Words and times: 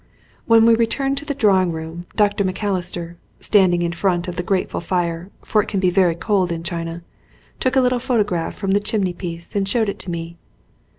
When 0.47 0.65
we 0.65 0.73
returned 0.73 1.19
to 1.19 1.25
the 1.25 1.35
drawing 1.35 1.71
room 1.71 2.07
Dr. 2.15 2.43
Macalister, 2.43 3.17
standing 3.39 3.83
in 3.83 3.91
front 3.91 4.27
of 4.27 4.35
the 4.35 4.41
grateful 4.41 4.81
fire, 4.81 5.29
for 5.43 5.61
it 5.61 5.67
can 5.67 5.79
be 5.79 5.91
very 5.91 6.15
cold 6.15 6.51
in 6.51 6.63
China, 6.63 7.03
took 7.59 7.75
a 7.75 7.81
little 7.81 7.99
photograph 7.99 8.55
from 8.55 8.71
the 8.71 8.79
chimney 8.79 9.13
piece 9.13 9.55
and 9.55 9.67
showed 9.69 9.89
it 9.89 9.99
to 9.99 10.09
me. 10.09 10.37